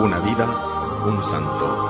[0.00, 0.46] Una vida,
[1.04, 1.88] un santo.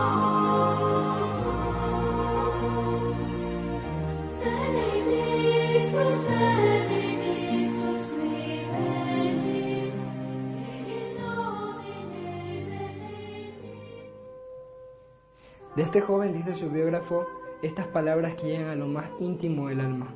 [15.77, 17.27] De este joven dice su biógrafo
[17.62, 20.14] estas palabras que llegan a lo más íntimo del alma.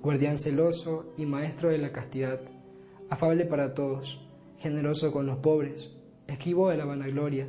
[0.00, 2.40] Guardián celoso y maestro de la castidad,
[3.10, 5.94] afable para todos, generoso con los pobres,
[6.26, 7.48] esquivo de la vanagloria,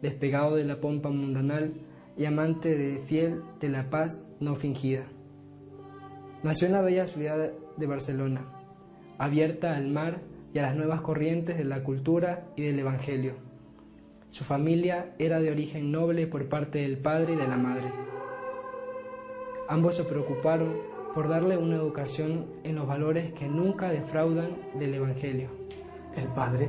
[0.00, 1.74] despegado de la pompa mundanal
[2.16, 5.04] y amante de fiel de la paz no fingida.
[6.42, 8.44] Nació en la bella ciudad de Barcelona,
[9.18, 10.20] abierta al mar
[10.52, 13.34] y a las nuevas corrientes de la cultura y del Evangelio.
[14.30, 17.84] Su familia era de origen noble por parte del padre y de la madre.
[19.68, 20.74] Ambos se preocuparon
[21.14, 25.50] por darle una educación en los valores que nunca defraudan del Evangelio.
[26.16, 26.68] El padre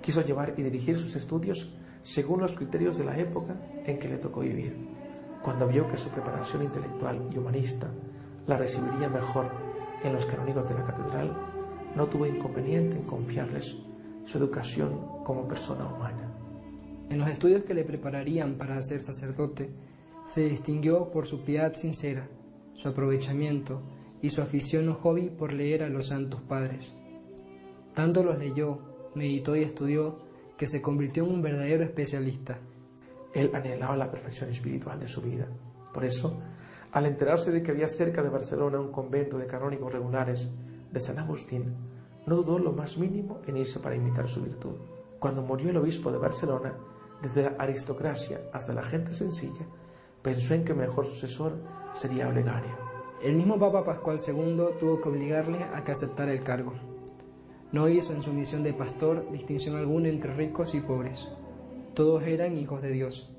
[0.00, 4.18] quiso llevar y dirigir sus estudios según los criterios de la época en que le
[4.18, 4.76] tocó vivir.
[5.42, 7.88] Cuando vio que su preparación intelectual y humanista
[8.46, 9.50] la recibiría mejor
[10.02, 11.30] en los canónigos de la catedral,
[11.94, 13.76] no tuvo inconveniente en confiarles
[14.24, 16.30] su educación como persona humana.
[17.08, 19.70] En los estudios que le prepararían para ser sacerdote,
[20.24, 22.28] se distinguió por su piedad sincera,
[22.74, 23.82] su aprovechamiento
[24.22, 26.96] y su afición o hobby por leer a los santos padres.
[27.94, 28.78] Tanto los leyó,
[29.14, 30.18] meditó y estudió
[30.56, 32.58] que se convirtió en un verdadero especialista.
[33.32, 35.46] Él anhelaba la perfección espiritual de su vida.
[35.92, 36.38] Por eso,
[36.92, 40.48] al enterarse de que había cerca de Barcelona un convento de canónigos regulares
[40.90, 41.74] de San Agustín,
[42.26, 44.74] no dudó lo más mínimo en irse para imitar su virtud.
[45.18, 46.74] Cuando murió el obispo de Barcelona,
[47.22, 49.66] desde la aristocracia hasta la gente sencilla,
[50.22, 51.52] pensó en que mejor sucesor
[51.92, 52.90] sería Olegario.
[53.22, 56.72] El mismo Papa Pascual II tuvo que obligarle a que aceptara el cargo.
[57.72, 61.28] No hizo en su misión de pastor distinción alguna entre ricos y pobres.
[61.94, 63.30] Todos eran hijos de Dios.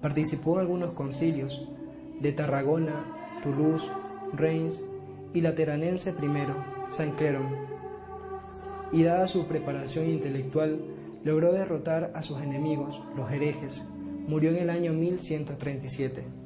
[0.00, 1.68] Participó en algunos concilios
[2.20, 3.90] de Tarragona, Toulouse,
[4.32, 4.82] Reims
[5.34, 7.48] y Lateranense I, San Cleron.
[8.92, 10.80] Y dada su preparación intelectual,
[11.22, 13.86] logró derrotar a sus enemigos, los herejes.
[14.26, 16.43] Murió en el año 1137.